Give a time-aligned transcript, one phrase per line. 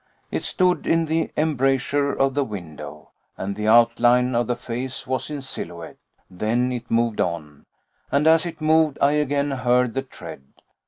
[0.31, 5.29] It stood in the embrasure of the window, and the outline of the face was
[5.29, 7.67] in silhouette; then it moved on,
[8.11, 10.41] and as it moved I again heard the tread.